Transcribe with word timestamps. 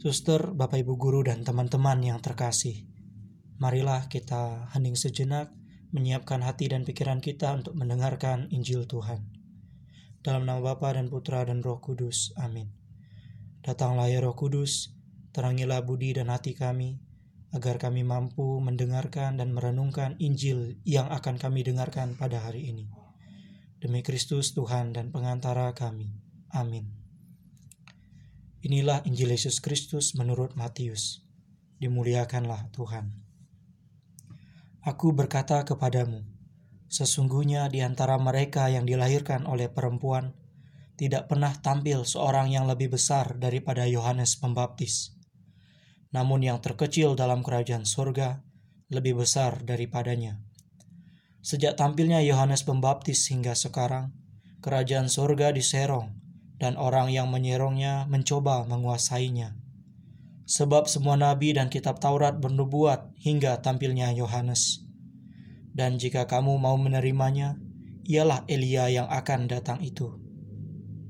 Suster, 0.00 0.56
Bapak 0.56 0.80
Ibu 0.80 0.96
guru 0.96 1.20
dan 1.20 1.44
teman-teman 1.44 2.00
yang 2.00 2.24
terkasih. 2.24 2.88
Marilah 3.60 4.08
kita 4.08 4.72
hening 4.72 4.96
sejenak 4.96 5.52
menyiapkan 5.92 6.40
hati 6.40 6.72
dan 6.72 6.88
pikiran 6.88 7.20
kita 7.20 7.52
untuk 7.52 7.76
mendengarkan 7.76 8.48
Injil 8.48 8.88
Tuhan. 8.88 9.28
Dalam 10.24 10.48
nama 10.48 10.64
Bapa 10.64 10.96
dan 10.96 11.12
Putra 11.12 11.44
dan 11.44 11.60
Roh 11.60 11.84
Kudus. 11.84 12.32
Amin. 12.40 12.72
Datanglah 13.60 14.08
ya 14.08 14.24
Roh 14.24 14.32
Kudus, 14.32 14.96
terangilah 15.36 15.84
budi 15.84 16.16
dan 16.16 16.32
hati 16.32 16.56
kami, 16.56 16.96
agar 17.52 17.76
kami 17.76 18.00
mampu 18.00 18.56
mendengarkan 18.56 19.36
dan 19.36 19.52
merenungkan 19.52 20.16
Injil 20.16 20.80
yang 20.88 21.12
akan 21.12 21.36
kami 21.36 21.60
dengarkan 21.60 22.16
pada 22.16 22.40
hari 22.40 22.72
ini. 22.72 22.88
Demi 23.84 24.00
Kristus 24.00 24.56
Tuhan 24.56 24.96
dan 24.96 25.12
pengantara 25.12 25.76
kami. 25.76 26.08
Amin. 26.56 26.99
Inilah 28.60 29.00
Injil 29.08 29.32
Yesus 29.32 29.56
Kristus 29.64 30.12
menurut 30.12 30.52
Matius. 30.52 31.24
Dimuliakanlah 31.80 32.68
Tuhan. 32.76 33.08
Aku 34.84 35.16
berkata 35.16 35.64
kepadamu, 35.64 36.28
sesungguhnya 36.92 37.72
di 37.72 37.80
antara 37.80 38.20
mereka 38.20 38.68
yang 38.68 38.84
dilahirkan 38.84 39.48
oleh 39.48 39.72
perempuan, 39.72 40.36
tidak 41.00 41.32
pernah 41.32 41.56
tampil 41.56 42.04
seorang 42.04 42.52
yang 42.52 42.68
lebih 42.68 42.92
besar 42.92 43.40
daripada 43.40 43.88
Yohanes 43.88 44.36
Pembaptis. 44.36 45.16
Namun 46.12 46.44
yang 46.44 46.60
terkecil 46.60 47.16
dalam 47.16 47.40
kerajaan 47.40 47.88
surga 47.88 48.44
lebih 48.92 49.24
besar 49.24 49.64
daripadanya. 49.64 50.36
Sejak 51.40 51.80
tampilnya 51.80 52.20
Yohanes 52.20 52.68
Pembaptis 52.68 53.24
hingga 53.32 53.56
sekarang, 53.56 54.12
kerajaan 54.60 55.08
surga 55.08 55.56
diserong 55.56 56.19
dan 56.60 56.76
orang 56.76 57.08
yang 57.08 57.32
menyerongnya 57.32 58.04
mencoba 58.06 58.68
menguasainya. 58.68 59.56
Sebab 60.44 60.86
semua 60.86 61.16
nabi 61.16 61.56
dan 61.56 61.72
kitab 61.72 61.98
Taurat 61.98 62.36
bernubuat 62.36 63.16
hingga 63.16 63.64
tampilnya 63.64 64.12
Yohanes. 64.12 64.84
Dan 65.72 65.96
jika 65.96 66.28
kamu 66.28 66.60
mau 66.60 66.76
menerimanya, 66.76 67.56
ialah 68.04 68.44
Elia 68.44 68.92
yang 68.92 69.08
akan 69.08 69.48
datang 69.48 69.80
itu. 69.80 70.20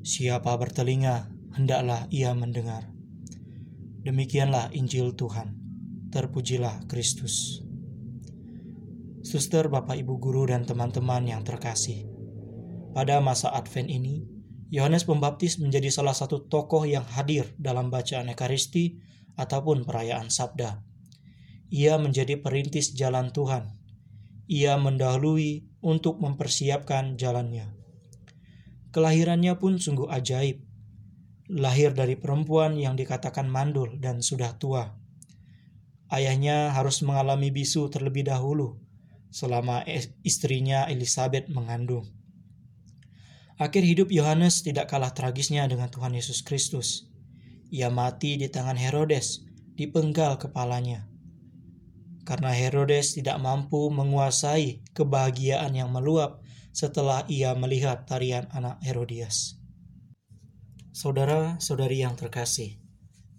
Siapa 0.06 0.55
bertelinga, 0.55 1.33
hendaklah 1.56 2.06
ia 2.14 2.30
mendengar. 2.36 2.92
Demikianlah 4.05 4.70
Injil 4.72 5.16
Tuhan. 5.19 5.56
Terpujilah 6.14 6.86
Kristus. 6.86 7.64
Suster, 9.20 9.69
Bapak, 9.69 10.00
Ibu 10.00 10.16
guru, 10.16 10.48
dan 10.48 10.64
teman-teman 10.64 11.28
yang 11.28 11.44
terkasih. 11.44 12.08
Pada 12.97 13.20
masa 13.20 13.53
Advent 13.53 13.92
ini, 13.92 14.25
Yohanes 14.70 15.02
Pembaptis 15.02 15.58
menjadi 15.58 15.90
salah 15.90 16.14
satu 16.14 16.46
tokoh 16.46 16.86
yang 16.86 17.02
hadir 17.02 17.50
dalam 17.58 17.90
bacaan 17.90 18.30
Ekaristi 18.30 19.02
ataupun 19.34 19.82
perayaan 19.82 20.30
Sabda. 20.30 20.86
Ia 21.74 21.98
menjadi 21.98 22.38
perintis 22.38 22.94
jalan 22.94 23.34
Tuhan. 23.34 23.74
Ia 24.46 24.78
mendahului 24.78 25.66
untuk 25.82 26.22
mempersiapkan 26.22 27.18
jalannya. 27.18 27.74
Kelahirannya 28.94 29.58
pun 29.58 29.82
sungguh 29.82 30.06
ajaib. 30.06 30.62
Lahir 31.50 31.91
dari 31.91 32.14
perempuan 32.14 32.78
yang 32.78 32.94
dikatakan 32.94 33.50
mandul 33.50 33.98
dan 33.98 34.22
sudah 34.22 34.54
tua. 34.54 34.94
Ayahnya 36.10 36.70
harus 36.74 37.02
mengalami 37.02 37.50
bisu 37.50 37.91
terlebih 37.91 38.26
dahulu 38.26 38.78
selama 39.34 39.82
istrinya 40.22 40.86
Elizabeth 40.91 41.46
mengandung. 41.50 42.19
Akhir 43.61 43.84
hidup 43.84 44.08
Yohanes 44.08 44.64
tidak 44.64 44.89
kalah 44.89 45.12
tragisnya 45.12 45.69
dengan 45.69 45.92
Tuhan 45.92 46.16
Yesus 46.16 46.41
Kristus. 46.41 47.12
Ia 47.69 47.92
mati 47.92 48.41
di 48.41 48.48
tangan 48.48 48.80
Herodes, 48.80 49.44
dipenggal 49.77 50.41
kepalanya. 50.41 51.05
Karena 52.25 52.56
Herodes 52.56 53.20
tidak 53.20 53.36
mampu 53.36 53.92
menguasai 53.92 54.81
kebahagiaan 54.97 55.77
yang 55.77 55.92
meluap 55.92 56.41
setelah 56.72 57.28
ia 57.28 57.53
melihat 57.53 58.09
tarian 58.09 58.48
anak 58.48 58.81
Herodias. 58.81 59.60
Saudara-saudari 60.97 62.00
yang 62.00 62.16
terkasih, 62.16 62.81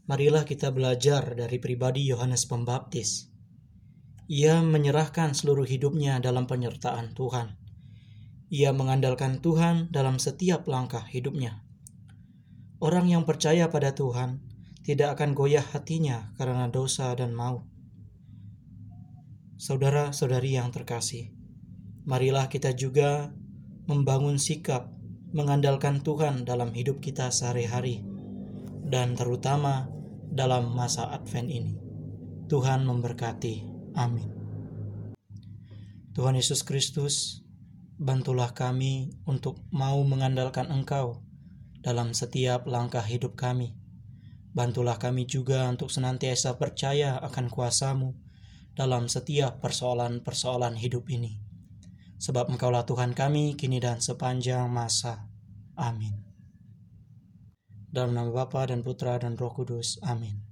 marilah 0.06 0.46
kita 0.46 0.70
belajar 0.70 1.34
dari 1.34 1.58
pribadi 1.58 2.06
Yohanes 2.06 2.46
Pembaptis. 2.46 3.26
Ia 4.30 4.62
menyerahkan 4.62 5.34
seluruh 5.34 5.66
hidupnya 5.66 6.22
dalam 6.22 6.46
penyertaan 6.46 7.18
Tuhan 7.18 7.58
ia 8.52 8.76
mengandalkan 8.76 9.40
Tuhan 9.40 9.88
dalam 9.96 10.20
setiap 10.20 10.68
langkah 10.68 11.08
hidupnya. 11.08 11.64
Orang 12.84 13.08
yang 13.08 13.24
percaya 13.24 13.72
pada 13.72 13.96
Tuhan 13.96 14.44
tidak 14.84 15.16
akan 15.16 15.32
goyah 15.32 15.64
hatinya 15.64 16.36
karena 16.36 16.68
dosa 16.68 17.16
dan 17.16 17.32
maut. 17.32 17.64
Saudara-saudari 19.56 20.60
yang 20.60 20.74
terkasih, 20.76 21.32
marilah 22.04 22.52
kita 22.52 22.76
juga 22.76 23.32
membangun 23.88 24.36
sikap 24.36 24.92
mengandalkan 25.32 26.04
Tuhan 26.04 26.44
dalam 26.44 26.76
hidup 26.76 27.00
kita 27.00 27.32
sehari-hari, 27.32 28.04
dan 28.84 29.16
terutama 29.16 29.88
dalam 30.28 30.76
masa 30.76 31.08
Advent 31.08 31.48
ini. 31.48 31.76
Tuhan 32.52 32.84
memberkati. 32.84 33.56
Amin. 33.96 34.28
Tuhan 36.12 36.36
Yesus 36.36 36.68
Kristus 36.68 37.40
bantulah 38.02 38.50
kami 38.58 39.14
untuk 39.30 39.62
mau 39.70 40.02
mengandalkan 40.02 40.74
Engkau 40.74 41.22
dalam 41.86 42.18
setiap 42.18 42.66
langkah 42.66 43.06
hidup 43.06 43.38
kami. 43.38 43.78
Bantulah 44.58 44.98
kami 44.98 45.30
juga 45.30 45.70
untuk 45.70 45.94
senantiasa 45.94 46.58
percaya 46.58 47.22
akan 47.22 47.54
kuasamu 47.54 48.18
dalam 48.74 49.06
setiap 49.06 49.62
persoalan-persoalan 49.62 50.82
hidup 50.82 51.14
ini. 51.14 51.46
Sebab 52.18 52.50
Engkaulah 52.50 52.90
Tuhan 52.90 53.14
kami 53.14 53.54
kini 53.54 53.78
dan 53.78 54.02
sepanjang 54.02 54.66
masa. 54.66 55.30
Amin. 55.78 56.26
Dalam 57.94 58.18
nama 58.18 58.34
Bapa 58.34 58.66
dan 58.66 58.82
Putra 58.82 59.22
dan 59.22 59.38
Roh 59.38 59.54
Kudus. 59.54 60.02
Amin. 60.02 60.51